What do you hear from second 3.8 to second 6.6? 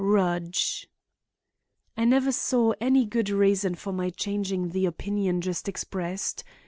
my changing the opinion just expressed.